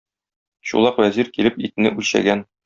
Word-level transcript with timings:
Чулак 0.69 0.97
вәзир 1.03 1.29
килеп 1.37 1.61
итне 1.69 1.93
үлчәгән. 2.01 2.43